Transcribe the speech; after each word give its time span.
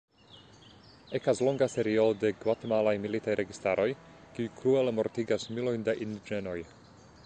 Ekas 1.19 1.41
longa 1.47 1.67
serio 1.73 2.05
de 2.23 2.33
gvatemalaj 2.45 2.95
militaj 3.05 3.37
registaroj, 3.43 3.87
kiuj 4.39 4.53
kruele 4.63 4.99
mortigas 5.01 5.51
milojn 5.59 5.91
da 5.91 6.01
indiĝenoj. 6.09 6.61